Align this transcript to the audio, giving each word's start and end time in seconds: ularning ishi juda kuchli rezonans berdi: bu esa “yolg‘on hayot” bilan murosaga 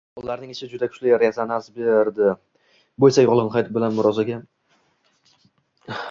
ularning 0.19 0.51
ishi 0.53 0.67
juda 0.69 0.87
kuchli 0.93 1.11
rezonans 1.23 1.67
berdi: 1.75 2.29
bu 3.03 3.09
esa 3.11 3.25
“yolg‘on 3.27 3.51
hayot” 3.57 3.69
bilan 3.75 3.93
murosaga 3.99 4.39